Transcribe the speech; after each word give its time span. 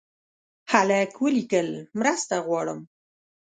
هلک 0.71 1.11
ولیکل 1.23 1.69
مرسته 1.99 2.35
غواړم. 2.47 2.79